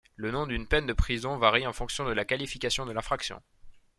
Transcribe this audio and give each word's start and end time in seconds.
Le 0.15 0.31
nom 0.31 0.47
d'une 0.47 0.65
peine 0.65 0.87
de 0.87 0.93
prison 0.93 1.37
varie 1.37 1.67
en 1.67 1.73
fonction 1.73 2.05
de 2.05 2.11
la 2.11 2.25
qualification 2.25 2.87
de 2.87 2.91
l'infraction. 2.91 3.39